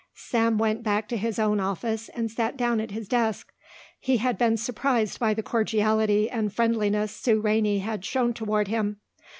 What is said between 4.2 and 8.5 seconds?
been surprised by the cordiality and friendliness Sue Rainey had shown